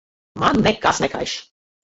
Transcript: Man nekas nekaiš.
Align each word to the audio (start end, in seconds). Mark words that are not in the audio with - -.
Man 0.43 0.61
nekas 0.69 1.03
nekaiš. 1.05 1.37